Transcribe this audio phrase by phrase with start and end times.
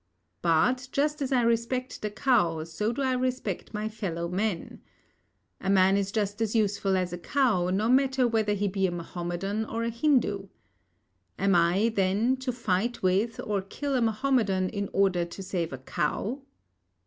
[0.41, 4.81] But, just as I respect the cow so do I respect my fellow men.
[5.59, 8.91] A man is just as useful as a cow, no matter whether he be a
[8.91, 10.47] Mahomedan or a Hindu.
[11.37, 15.77] Am I, then, to fight with or kill a Mahomedan in order to save a
[15.77, 16.41] cow?